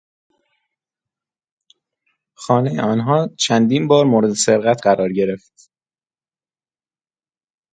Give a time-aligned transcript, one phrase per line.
[2.35, 5.69] خانهی آنها چندین بار مورد سرقت قرار گرفت.